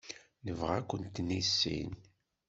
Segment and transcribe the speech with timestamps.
[0.45, 1.91] Nebɣa ad kent-nissin.